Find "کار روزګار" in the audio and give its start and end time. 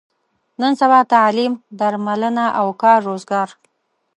2.81-3.47